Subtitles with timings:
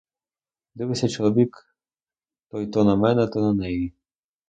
[0.75, 1.75] Дивиться чоловік
[2.49, 3.93] той то на мене, то на неї.